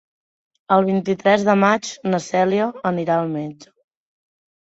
[0.77, 3.71] El vint-i-tres de maig na Cèlia anirà al metge.